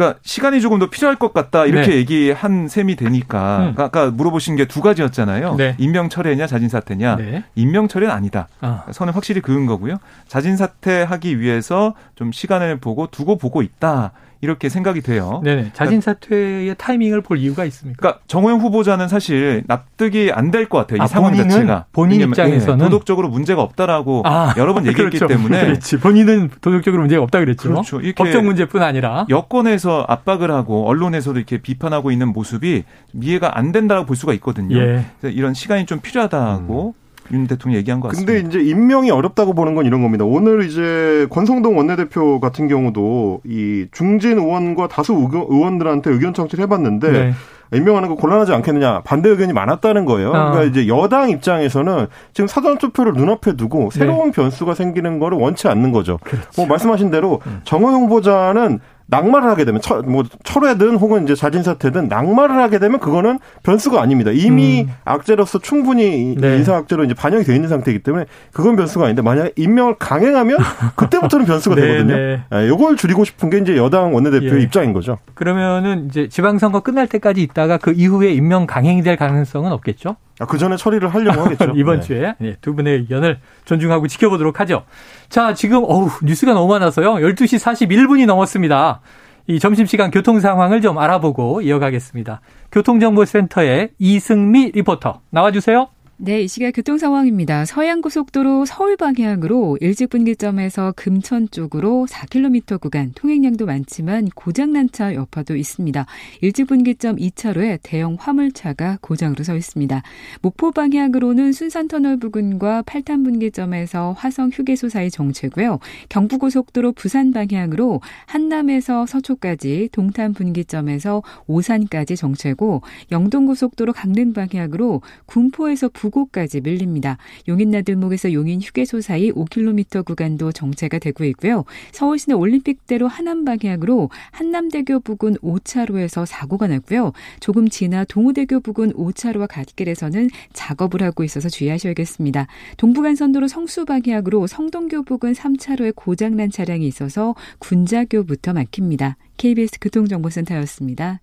[0.00, 1.96] 그러니까 시간이 조금 더 필요할 것 같다 이렇게 네.
[1.98, 3.74] 얘기한 셈이 되니까 음.
[3.74, 5.56] 그러니까 아까 물어보신 게 두 가지였잖아요.
[5.56, 5.74] 네.
[5.78, 7.16] 임명 철회냐 자진 사퇴냐.
[7.16, 7.44] 네.
[7.56, 8.46] 임명 철회는 아니다.
[8.60, 8.84] 아.
[8.92, 9.96] 선을 확실히 그은 거고요.
[10.28, 14.12] 자진 사퇴하기 위해서 좀 시간을 보고 두고 보고 있다.
[14.42, 15.40] 이렇게 생각이 돼요.
[15.44, 17.98] 네, 자진 사퇴의 타이밍을 볼 이유가 있습니까?
[18.00, 20.96] 그러니까 정호영 후보자는 사실 납득이 안 될 것 같아요.
[20.98, 25.26] 이 아, 상황 자체가 본인 입장에서는 네, 도덕적으로 문제가 없다라고 아, 여러 번 얘기했기 그렇죠.
[25.34, 25.98] 때문에 그렇지.
[25.98, 27.68] 본인은 도덕적으로 문제가 없다 그랬죠.
[27.68, 28.00] 그렇죠.
[28.16, 34.16] 법적 문제뿐 아니라 여권에서 압박을 하고 언론에서도 이렇게 비판하고 있는 모습이 이해가 안 된다고 볼
[34.16, 34.76] 수가 있거든요.
[34.78, 35.04] 예.
[35.24, 36.99] 이런 시간이 좀 필요하다고 음.
[37.32, 38.32] 윤 대통령 얘기한 것 같습니다.
[38.32, 40.24] 근데 이제 임명이 어렵다고 보는 건 이런 겁니다.
[40.24, 47.32] 오늘 이제 권성동 원내대표 같은 경우도 이 중진 의원과 다수 의원들한테 의견 청취를 해봤는데 네.
[47.72, 50.30] 임명하는 거 곤란하지 않겠느냐 반대 의견이 많았다는 거예요.
[50.30, 50.32] 어.
[50.32, 54.42] 그러니까 이제 여당 입장에서는 지금 사전 투표를 눈앞에 두고 새로운 네.
[54.42, 56.18] 변수가 생기는 거를 원치 않는 거죠.
[56.24, 56.48] 그렇죠.
[56.56, 57.60] 뭐 말씀하신 대로 음.
[57.64, 63.00] 정호영 후보자는 낙마를 하게 되면 철, 뭐 철회든 혹은 이제 자진 사퇴든 낙마를 하게 되면
[63.00, 64.30] 그거는 변수가 아닙니다.
[64.32, 64.94] 이미 음.
[65.04, 66.56] 악재로서 충분히 네.
[66.56, 70.58] 인사 악재로 이제 반영이 되어 있는 상태이기 때문에 그건 변수가 아닌데 만약에 임명을 강행하면
[70.96, 72.16] 그때부터는 변수가 네, 되거든요.
[72.16, 72.40] 네.
[72.50, 72.66] 네.
[72.66, 74.62] 이걸 줄이고 싶은 게 이제 여당 원내대표의 예.
[74.62, 75.18] 입장인 거죠.
[75.34, 80.16] 그러면은 이제 지방선거 끝날 때까지 있다가 그 이후에 임명 강행이 될 가능성은 없겠죠?
[80.40, 81.72] 아, 그 전에 처리를 하려고 하겠죠.
[81.76, 82.06] 이번 네.
[82.06, 84.84] 주에 네, 두 분의 의견을 존중하고 지켜보도록 하죠.
[85.28, 87.16] 자, 지금 어우, 뉴스가 너무 많아서요.
[87.16, 89.00] 12시 41분이 넘었습니다.
[89.46, 92.40] 이 점심시간 교통 상황을 좀 알아보고 이어가겠습니다.
[92.72, 95.88] 교통정보센터의 이승미 리포터 나와주세요.
[96.22, 97.64] 네, 이 시각 교통 상황입니다.
[97.64, 106.04] 서양고속도로 서울 방향으로 일찍분기점에서 금천 쪽으로 4km 구간 통행량도 많지만 고장난 차 여파도 있습니다.
[106.42, 110.02] 일찍분기점 2차로에 대형 화물차가 고장으로 서 있습니다.
[110.42, 115.78] 목포 방향으로는 순산터널 부근과 팔탄분기점에서 화성 휴게소 사이 정체고요.
[116.10, 127.16] 경부고속도로 부산 방향으로 한남에서 서초까지 동탄분기점에서 오산까지 정체고 영동고속도로 강릉 방향으로 군포에서 부 부고까지 밀립니다.
[127.48, 131.64] 용인나들목에서 용인 휴게소 사이 5km 구간도 정체가 되고 있고요.
[131.92, 137.12] 서울시내 올림픽대로 하남 방향으로 한남대교 부근 5차로에서 사고가 났고요.
[137.40, 142.46] 조금 지나 동호대교 부근 5차로와 갓길에서는 작업을 하고 있어서 주의하셔야겠습니다.
[142.76, 149.16] 동부간선도로 성수 방향으로 성동교 부근 3차로에 고장난 차량이 있어서 군자교부터 막힙니다.
[149.36, 151.20] KBS 교통정보센터였습니다.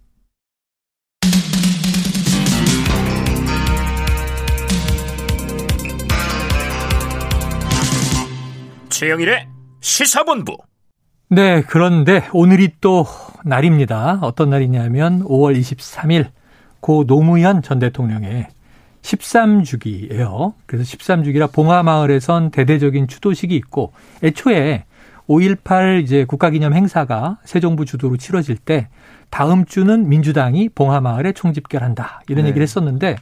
[8.90, 9.48] 최영일의
[9.82, 10.58] 시사본부.
[11.30, 13.06] 네, 그런데 오늘이 또
[13.44, 14.20] 날입니다.
[14.22, 16.28] 어떤 날이냐면 5월 23일
[16.80, 18.48] 고 노무현 전 대통령의
[19.02, 20.54] 13주기예요.
[20.66, 23.92] 그래서 13주기라 봉하마을에선 대대적인 추도식이 있고
[24.24, 24.86] 애초에
[25.28, 28.88] 5.18 이제 국가기념 행사가 새 정부 주도로 치러질 때
[29.30, 32.22] 다음 주는 민주당이 봉하마을에 총집결한다.
[32.30, 32.50] 이런 네.
[32.50, 33.18] 얘기를 했었는데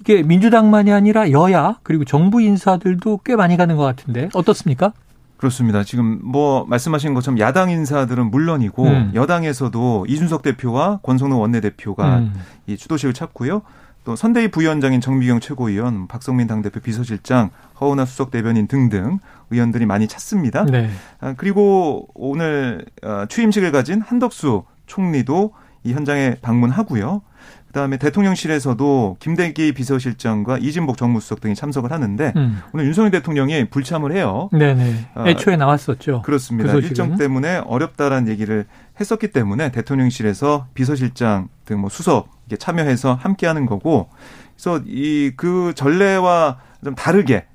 [0.00, 4.92] 이게 민주당만이 아니라 여야 그리고 정부 인사들도 꽤 많이 가는 것 같은데 어떻습니까?
[5.36, 5.84] 그렇습니다.
[5.84, 9.12] 지금 뭐 말씀하신 것처럼 야당 인사들은 물론이고 음.
[9.14, 12.34] 여당에서도 이준석 대표와 권성동 원내대표가 음.
[12.66, 13.62] 이 주도식을 찾고요.
[14.04, 19.18] 또 선대위 부위원장인 정미경 최고위원, 박성민 당대표 비서실장, 허은하 수석 대변인 등등
[19.50, 20.64] 의원들이 많이 찾습니다.
[20.66, 20.90] 네.
[21.20, 25.52] 아, 그리고 오늘 어, 취임식을 가진 한덕수 총리도
[25.84, 27.22] 이 현장에 방문하고요.
[27.70, 32.60] 그다음에 대통령실에서도 김대기 비서실장과 이진복 정무수석 등이 참석을 하는데 음.
[32.72, 34.48] 오늘 윤석열 대통령이 불참을 해요.
[34.52, 35.10] 네네.
[35.14, 36.22] 아, 애초에 나왔었죠.
[36.22, 36.72] 그렇습니다.
[36.72, 38.66] 그 일정 때문에 어렵다라는 얘기를
[39.00, 44.08] 했었기 때문에 대통령실에서 비서실장 등 뭐 수석 이게 참여해서 함께하는 거고
[44.56, 47.46] 그래서 이 그 전례와 좀 다르게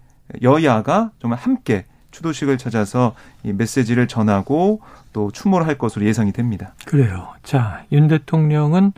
[0.41, 4.79] 여야가 좀 함께 추도식을 찾아서 이 메시지를 전하고
[5.11, 6.73] 또 추모를 할 것으로 예상이 됩니다.
[6.85, 7.27] 그래요.
[7.43, 8.93] 자, 윤 대통령은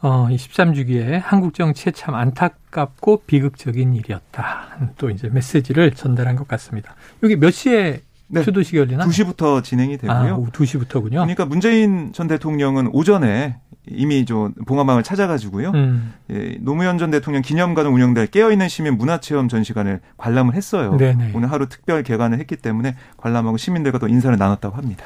[0.00, 4.92] 어, 이 13주기에 한국 정치에 참 안타깝고 비극적인 일이었다.
[4.96, 6.94] 또 이제 메시지를 전달한 것 같습니다.
[7.22, 8.42] 여기 몇 시에 네.
[8.42, 9.06] 추도식이 열리나?
[9.06, 10.46] 2시부터 진행이 되고요.
[10.46, 11.12] 아, 2시부터군요.
[11.12, 13.56] 그러니까 문재인 전 대통령은 오전에
[13.86, 15.70] 이미 저 봉화마을 찾아가지고요.
[15.70, 16.12] 음.
[16.30, 20.96] 예, 노무현 전 대통령 기념관을 운영될 깨어있는 시민 문화체험 전시관을 관람을 했어요.
[20.98, 21.32] 네네.
[21.34, 25.04] 오늘 하루 특별 개관을 했기 때문에 관람하고 시민들과 또 인사를 나눴다고 합니다.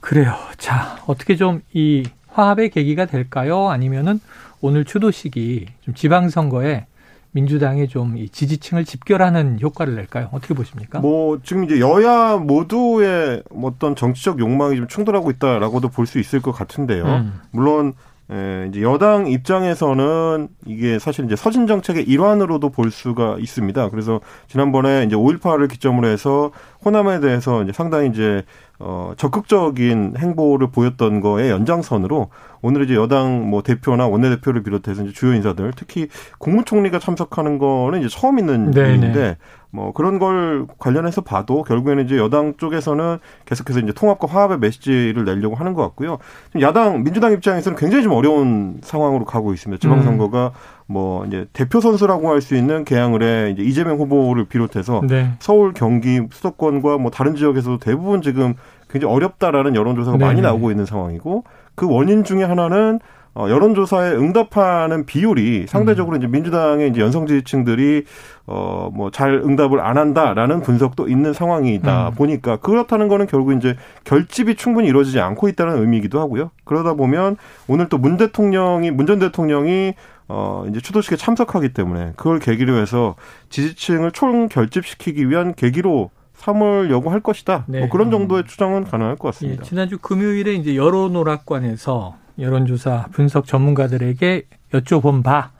[0.00, 0.36] 그래요.
[0.58, 3.68] 자, 어떻게 좀이 화합의 계기가 될까요?
[3.68, 4.20] 아니면은
[4.60, 6.86] 오늘 추도식이 좀 지방선거에
[7.34, 10.28] 민주당이 좀 이 지지층을 집결하는 효과를 낼까요?
[10.32, 11.00] 어떻게 보십니까?
[11.00, 16.52] 뭐 지금 이제 여야 모두의 어떤 정치적 욕망이 좀 충돌하고 있다라고도 볼 수 있을 것
[16.52, 17.04] 같은데요.
[17.04, 17.40] 음.
[17.50, 17.94] 물론
[18.30, 23.88] 예, 이제 여당 입장에서는 이게 사실 이제 서진 정책의 일환으로도 볼 수가 있습니다.
[23.90, 26.50] 그래서 지난번에 이제 5.18을 기점으로 해서
[26.84, 28.44] 호남에 대해서 이제 상당히 이제
[28.78, 32.30] 어 적극적인 행보를 보였던 거에 연장선으로
[32.62, 38.08] 오늘 이제 여당 뭐 대표나 원내대표를 비롯해서 이제 주요 인사들 특히 국무총리가 참석하는 거는 이제
[38.08, 38.88] 처음 있는 네네.
[38.94, 39.36] 일인데
[39.70, 45.54] 뭐 그런 걸 관련해서 봐도 결국에는 이제 여당 쪽에서는 계속해서 이제 통합과 화합의 메시지를 내려고
[45.54, 46.18] 하는 것 같고요.
[46.60, 49.80] 야당 민주당 입장에서는 굉장히 좀 어려운 상황으로 가고 있습니다.
[49.80, 50.81] 지방선거가 음.
[50.92, 55.30] 뭐 이제 대표 선수라고 할 수 있는 개항을해 이제 이재명 후보를 비롯해서 네.
[55.38, 58.54] 서울, 경기, 수도권과 뭐 다른 지역에서도 대부분 지금
[58.90, 60.24] 굉장히 어렵다라는 여론조사가 네.
[60.24, 62.98] 많이 나오고 있는 상황이고 그 원인 중에 하나는
[63.34, 66.18] 어, 여론조사에 응답하는 비율이 상대적으로 음.
[66.18, 68.04] 이제 민주당의 이제 연성 지지층들이
[68.46, 72.14] 어, 뭐 잘 응답을 안 한다라는 분석도 있는 상황이다 음.
[72.14, 73.74] 보니까 그렇다는 거는 결국 이제
[74.04, 76.50] 결집이 충분히 이루어지지 않고 있다는 의미이기도 하고요.
[76.64, 77.36] 그러다 보면
[77.68, 79.94] 오늘 또 문 대통령이 문 전 대통령이
[80.28, 83.16] 어, 이제 추도식에 참석하기 때문에 그걸 계기로 해서
[83.50, 87.64] 지지층을 총 결집시키기 위한 계기로 삼으려고 할 것이다.
[87.68, 87.80] 네.
[87.80, 89.62] 뭐 그런 정도의 추정은 가능할 것 같습니다.
[89.62, 95.52] 예, 지난주 금요일에 이제 여론오락관에서 여론조사 분석 전문가들에게 여쭤본 바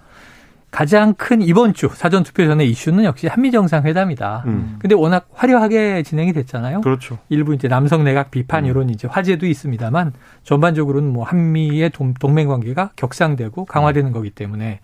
[0.72, 4.44] 가장 큰 이번 주 사전 투표 전의 이슈는 역시 한미 정상회담이다.
[4.46, 4.76] 음.
[4.78, 6.80] 근데 워낙 화려하게 진행이 됐잖아요.
[6.80, 7.18] 그렇죠.
[7.28, 8.70] 일부 이제 남성 내각 비판 음.
[8.70, 14.80] 이런 이제 화제도 있습니다만 전반적으로는 뭐 한미의 동맹 관계가 격상되고 강화되는 거기 때문에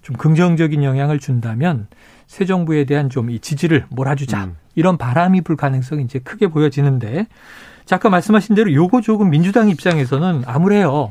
[0.00, 1.88] 좀 긍정적인 영향을 준다면
[2.28, 4.56] 새 정부에 대한 좀 이 지지를 몰아주자 음.
[4.76, 7.26] 이런 바람이 불 가능성이 이제 크게 보여지는데
[7.84, 11.10] 자, 아까 말씀하신 대로 요거 조금 민주당 입장에서는 아무래요.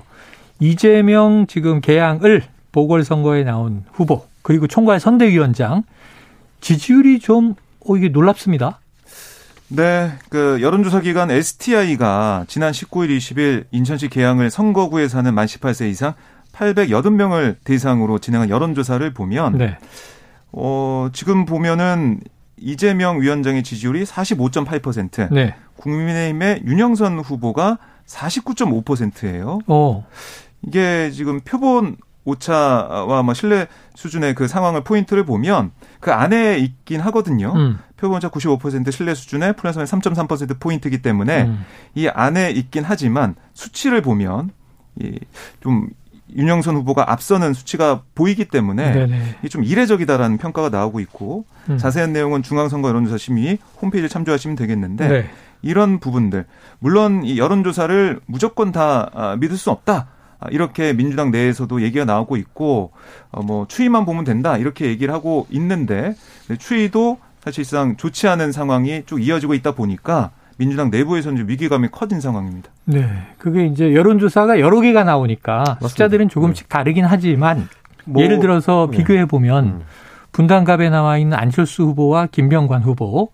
[0.61, 5.83] 이재명 지금 개항을 보궐선거에 나온 후보 그리고 총괄 선대위원장
[6.61, 7.55] 지지율이 좀
[7.85, 8.79] 어, 이게 놀랍습니다.
[9.69, 16.13] 네, 그 여론조사 기관 STI가 지난 19일, 20일 인천시 계양을 선거구에 사는 만 18세 이상
[16.51, 19.77] 880명을 대상으로 진행한 여론조사를 보면 네.
[20.51, 22.19] 어, 지금 보면은
[22.57, 25.55] 이재명 위원장의 지지율이 45.8%, 네.
[25.77, 29.59] 국민의힘의 윤영선 후보가 49.5%예요.
[29.67, 30.05] 어.
[30.67, 37.53] 이게 지금 표본 오차와 뭐 신뢰 수준의 그 상황을 포인트를 보면 그 안에 있긴 하거든요.
[37.55, 37.79] 음.
[37.97, 41.65] 표본오차 95% 신뢰 수준의 플러스 3.3% 포인트이기 때문에 음.
[41.95, 44.51] 이 안에 있긴 하지만 수치를 보면
[44.99, 45.89] 이좀
[46.35, 49.07] 윤영선 후보가 앞서는 수치가 보이기 때문에
[49.39, 51.77] 이게 좀 이례적이다라는 평가가 나오고 있고 음.
[51.77, 55.29] 자세한 내용은 중앙선거 여론조사 심의 홈페이지에 참조하시면 되겠는데 네.
[55.61, 56.45] 이런 부분들
[56.79, 60.07] 물론 이 여론조사를 무조건 다 아, 믿을 수 없다.
[60.41, 62.91] 아, 이렇게 민주당 내에서도 얘기가 나오고 있고
[63.31, 66.15] 어뭐 추이만 보면 된다 이렇게 얘기를 하고 있는데
[66.57, 72.69] 추이도 사실상 좋지 않은 상황이 쭉 이어지고 있다 보니까 민주당 내부에서는 좀 위기감이 커진 상황입니다.
[72.85, 75.87] 네, 그게 이제 여론조사가 여러 개가 나오니까 맞습니다.
[75.87, 76.69] 숫자들은 조금씩 네.
[76.69, 77.67] 다르긴 하지만
[78.05, 78.97] 뭐, 예를 들어서 네.
[78.97, 79.81] 비교해 보면 음.
[80.31, 83.31] 분당갑에 나와 있는 안철수 후보와 김병관 후보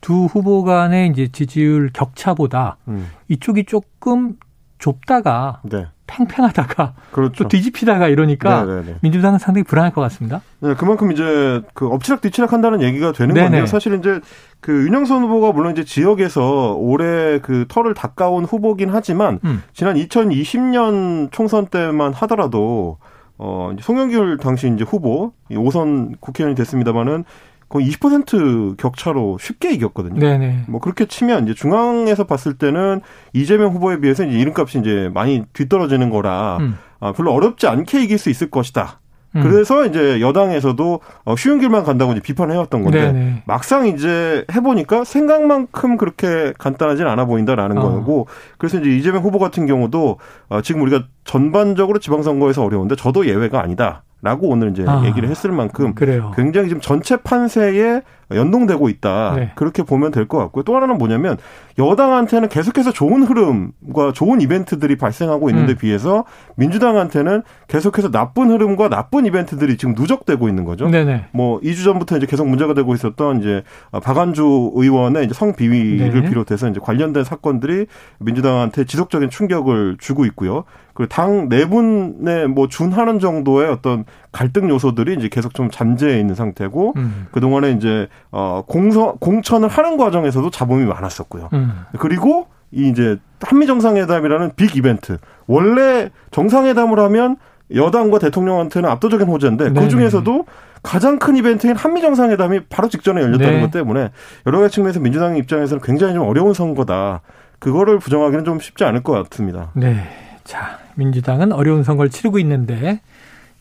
[0.00, 3.08] 두 후보 간의 이제 지지율 격차보다 음.
[3.28, 4.36] 이쪽이 조금
[4.78, 5.86] 좁다가 네.
[6.10, 7.44] 팽팽하다가 그렇죠.
[7.44, 8.80] 또 뒤집히다가 이러니까 네네네.
[8.80, 8.98] 네, 네.
[9.00, 10.42] 민주당은 상당히 불안할 것 같습니다.
[10.60, 13.46] 네, 그만큼 이제 그 엎치락 뒤치락 한다는 얘기가 되는 네네.
[13.46, 13.66] 건데요.
[13.66, 14.20] 사실 이제
[14.60, 19.62] 그 윤영선 후보가 물론 이제 지역에서 올해 그 털을 닦아온 후보긴 하지만 음.
[19.72, 22.98] 지난 2020년 총선 때만 하더라도
[23.38, 27.24] 어 송영길 당시 이제 후보 5선 국회의원이 됐습니다마는
[27.70, 30.18] 거의 20% 격차로 쉽게 이겼거든요.
[30.18, 30.64] 네네.
[30.66, 33.00] 뭐 그렇게 치면 이제 중앙에서 봤을 때는
[33.32, 36.76] 이재명 후보에 비해서 이제 이름값이 이제 많이 뒤떨어지는 거라 음.
[36.98, 38.98] 아, 별로 어렵지 않게 이길 수 있을 것이다.
[39.36, 39.42] 음.
[39.44, 43.42] 그래서 이제 여당에서도 어, 쉬운 길만 간다고 이제 비판을 해왔던 건데 네네.
[43.46, 47.82] 막상 이제 해보니까 생각만큼 그렇게 간단하진 않아 보인다라는 어.
[47.82, 48.26] 거고
[48.58, 54.02] 그래서 이제 이재명 후보 같은 경우도 어, 지금 우리가 전반적으로 지방선거에서 어려운데 저도 예외가 아니다.
[54.22, 56.32] 라고 오늘 이제 아, 얘기를 했을 만큼 그래요.
[56.36, 58.02] 굉장히 지금 전체 판세에
[58.32, 59.32] 연동되고 있다.
[59.34, 59.52] 네.
[59.56, 60.62] 그렇게 보면 될 것 같고요.
[60.62, 61.36] 또 하나는 뭐냐면
[61.78, 65.76] 여당한테는 계속해서 좋은 흐름과 좋은 이벤트들이 발생하고 있는데 음.
[65.76, 66.24] 비해서
[66.56, 70.88] 민주당한테는 계속해서 나쁜 흐름과 나쁜 이벤트들이 지금 누적되고 있는 거죠.
[70.88, 71.26] 네네.
[71.32, 73.62] 뭐 2주 전부터 이제 계속 문제가 되고 있었던 이제
[74.02, 76.28] 박안주 의원의 이제 성비위를 네.
[76.28, 77.86] 비롯해서 이제 관련된 사건들이
[78.18, 80.64] 민주당한테 지속적인 충격을 주고 있고요.
[81.00, 86.92] 그 당 내분에 뭐 준하는 정도의 어떤 갈등 요소들이 이제 계속 좀 잠재해 있는 상태고
[86.96, 87.26] 음.
[87.32, 91.48] 그 동안에 이제 어 공서 공천을 하는 과정에서도 잡음이 많았었고요.
[91.54, 91.72] 음.
[91.98, 97.36] 그리고 이 이제 한미 정상회담이라는 빅 이벤트 원래 정상회담을 하면
[97.74, 100.44] 여당과 대통령한테는 압도적인 호재인데 그 중에서도
[100.82, 103.60] 가장 큰 이벤트인 한미 정상회담이 바로 직전에 열렸다는 네.
[103.62, 104.10] 것 때문에
[104.46, 107.22] 여러 가지 측면에서 민주당 입장에서는 굉장히 좀 어려운 선거다.
[107.58, 109.70] 그거를 부정하기는 좀 쉽지 않을 것 같습니다.
[109.74, 110.06] 네.
[110.50, 113.00] 자, 민주당은 어려운 선거를 치르고 있는데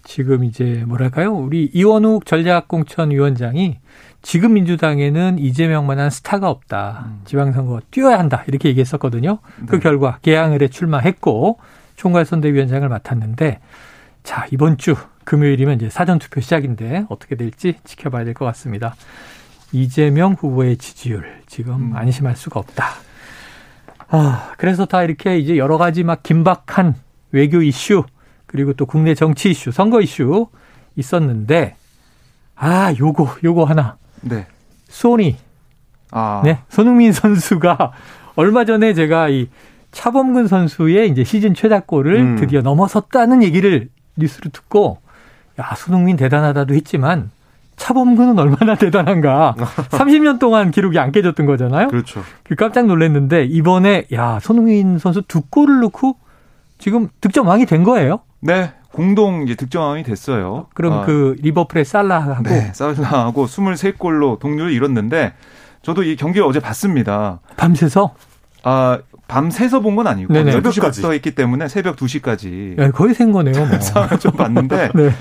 [0.03, 1.35] 지금 이제 뭐랄까요?
[1.35, 3.77] 우리 이원욱 전략공천 위원장이
[4.23, 7.03] 지금 민주당에는 이재명만한 스타가 없다.
[7.05, 7.21] 음.
[7.25, 8.43] 지방선거 뛰어야 한다.
[8.47, 9.37] 이렇게 얘기했었거든요.
[9.37, 9.65] 그 네.
[9.67, 11.59] 그 결과 개항을에 출마했고
[11.95, 13.59] 총괄선대위원장을 맡았는데
[14.23, 18.95] 자, 이번 주 금요일이면 이제 사전투표 시작인데 어떻게 될지 지켜봐야 될 것 같습니다.
[19.71, 21.95] 이재명 후보의 지지율 지금 음.
[21.95, 23.08] 안심할 수가 없다.
[24.09, 26.95] 아, 그래서 다 이렇게 이제 여러 가지 막 긴박한
[27.31, 28.03] 외교 이슈
[28.45, 30.47] 그리고 또 국내 정치 이슈, 선거 이슈
[30.95, 31.75] 있었는데
[32.55, 33.97] 아, 요거 요거 하나.
[34.21, 34.47] 네.
[34.89, 35.37] 소니.
[36.11, 36.41] 아.
[36.43, 36.59] 네.
[36.67, 37.93] 손흥민 선수가
[38.35, 39.47] 얼마 전에 제가 이
[39.91, 42.35] 차범근 선수의 이제 시즌 최다골을 음.
[42.35, 44.99] 드디어 넘어섰다는 얘기를 뉴스로 듣고
[45.59, 47.31] 야, 손흥민 대단하다도 했지만
[47.79, 49.55] 차범근은 얼마나 대단한가.
[49.89, 51.87] 30년 동안 기록이 안 깨졌던 거잖아요.
[51.87, 52.21] 그렇죠.
[52.43, 56.17] 그 깜짝 놀랐는데 이번에 야, 손흥민 선수 두 골을 넣고
[56.77, 58.19] 지금 득점왕이 된 거예요?
[58.41, 58.73] 네.
[58.91, 60.67] 공동 이제 득점왕이 됐어요.
[60.73, 61.05] 그럼 아.
[61.05, 65.33] 그 리버풀의 살라하고 네, 살라하고 23골로 동률을 이뤘는데
[65.83, 67.39] 저도 이 경기를 어제 봤습니다.
[67.55, 68.13] 밤새서?
[68.63, 70.51] 아, 밤새서 본 건 아니고 네네.
[70.51, 72.75] 새벽까지 있기 때문에 새벽 2시까지.
[72.77, 73.53] 네, 거의 생 거네요.
[73.65, 73.77] 뭐.
[74.19, 75.11] 좀 봤는데 네.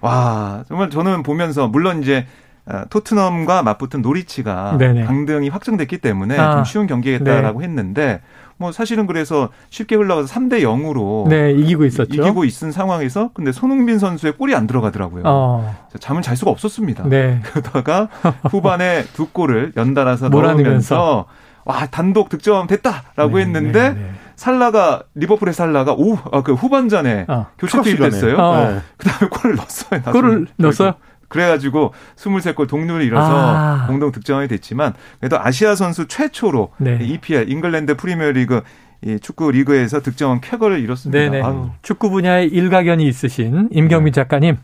[0.00, 2.26] 와, 정말 저는 보면서 물론 이제
[2.66, 5.04] 어, 토트넘과 맞붙은 노리치가 네네.
[5.04, 6.52] 강등이 확정됐기 때문에 아.
[6.52, 7.66] 좀 쉬운 경기겠다라고 네.
[7.66, 8.20] 했는데
[8.58, 12.12] 뭐 사실은 그래서 쉽게 흘러가서 3대 0으로 네, 이기고 있었죠.
[12.12, 15.22] 이기고 있은 상황에서 근데 손흥민 선수의 골이 안 들어가더라고요.
[15.24, 15.76] 어.
[15.98, 17.08] 잠을 잘 수가 없었습니다.
[17.08, 17.40] 네.
[17.46, 18.08] 그러다가
[18.50, 21.26] 후반에 두 골을 연달아서 넣으면서
[21.64, 24.10] 와 단독 득점 됐다라고 네, 했는데 네, 네.
[24.38, 28.36] 살라가 리버풀의 살라가 오그 아, 후반전에 어, 교체 투입됐어요.
[28.38, 28.82] 어.
[28.96, 30.02] 그다음에 골을 넣었어요.
[30.02, 30.94] 골을 넣었어요?
[31.26, 33.86] 그래가지고 23골 동률을 이뤄서 아.
[33.88, 36.98] 공동 득점이 됐지만 그래도 아시아 선수 최초로 네.
[37.02, 38.62] EPL 잉글랜드 프리미어리그
[39.02, 41.72] 이 축구 리그에서 득점한 쾌거를 이뤘습니다.
[41.82, 44.20] 축구 분야에 일가견이 있으신 임경민 네.
[44.20, 44.56] 작가님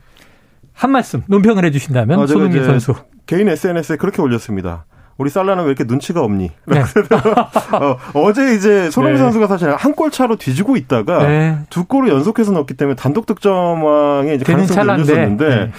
[0.72, 2.94] 한 말씀 논평을 해주신다면 아, 손흥민 선수
[3.26, 4.87] 개인 SNS에 그렇게 올렸습니다.
[5.16, 6.50] 우리 살라는 왜 이렇게 눈치가 없니?
[6.66, 6.83] 네.
[8.14, 9.22] 어, 제 이제 손흥민 네.
[9.24, 11.59] 선수가 사실 한 골 차로 뒤지고 있다가 네.
[11.70, 15.70] 두 골을 연속해서 넣었기 때문에 단독 득점왕에 이제 가능성이 열렸었는데 네.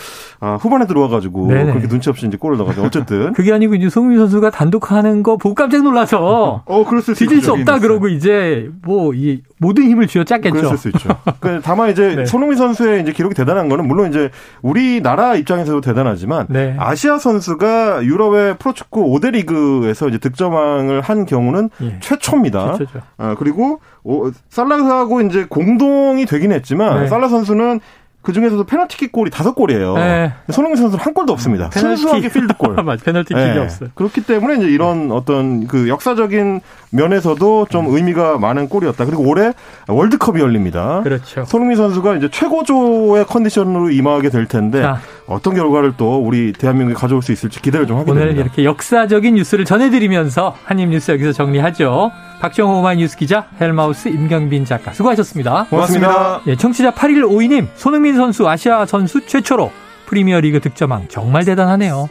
[0.45, 1.71] 아, 후반에 들어와가지고 네네.
[1.71, 5.55] 그렇게 눈치 없이 이제 골을 넣어가지고 어쨌든 그게 아니고 이제 손흥민 선수가 단독하는 거 보고
[5.55, 10.53] 깜짝 놀라서 어 그럴 수 뒤질 수 없다 그러고 이제 뭐 이 모든 힘을 쥐어짰겠죠.
[10.53, 11.09] 그랬을 수 있죠.
[11.39, 12.25] 그 다만 이제 네.
[12.25, 14.29] 손흥민 선수의 이제 기록이 대단한 거는 물론 이제
[14.61, 16.75] 우리나라 입장에서도 대단하지만 네.
[16.77, 21.97] 아시아 선수가 유럽의 프로축구 5대 리그에서 이제 득점왕을 한 경우는 예.
[22.01, 22.73] 최초입니다.
[22.73, 23.01] 최초죠.
[23.17, 27.07] 아, 그리고 오, 살라하고 이제 공동이 되긴 했지만 네.
[27.07, 27.79] 살라 선수는
[28.25, 29.93] 그 중에서도 페널티킥 골이 다섯 골이에요.
[29.95, 30.33] 네.
[30.49, 31.69] 손흥민 선수는 한 골도 없습니다.
[31.69, 32.01] 페널티.
[32.01, 32.75] 순수하게 필드골.
[32.83, 33.57] 맞 페널티킥이 네.
[33.59, 33.89] 없어요.
[33.93, 36.59] 그렇기 때문에 이제 이런 어떤 그 역사적인
[36.95, 39.05] 면에서도 좀 의미가 많은 골이었다.
[39.05, 39.53] 그리고 올해
[39.87, 41.01] 월드컵이 열립니다.
[41.03, 41.45] 그렇죠.
[41.45, 44.99] 손흥민 선수가 이제 최고조의 컨디션으로 임하게 될 텐데 자.
[45.27, 48.41] 어떤 결과를 또 우리 대한민국에 가져올 수 있을지 기대를 좀 하게 오늘 됩니다.
[48.41, 52.11] 오늘 이렇게 역사적인 뉴스를 전해드리면서 한입 뉴스 여기서 정리하죠.
[52.41, 55.67] 박정호 오마이 뉴스 기자, 헬마우스 임경빈 작가 수고하셨습니다.
[55.69, 56.41] 고맙습니다.
[56.47, 59.71] 예, 청취자 8152님, 손흥민 선수 아시아 선수 최초로
[60.05, 62.07] 프리미어리그 득점왕 정말 대단하네요.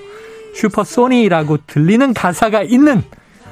[0.55, 3.03] 슈퍼 소니라고 들리는 가사가 있는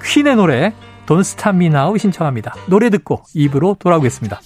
[0.05, 0.73] 퀸의 노래
[1.13, 2.55] 돈 스탑 미나우 신청합니다.
[2.69, 4.41] 노래 듣고 입으로 돌아오겠습니다.